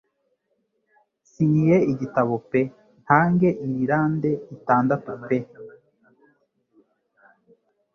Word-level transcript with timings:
Nsinyiye 1.23 1.77
igitabo 1.91 2.35
pe 2.49 2.61
ntange 3.03 3.49
Irilande 3.63 4.29
itandatu 4.55 5.09
pe 5.25 5.37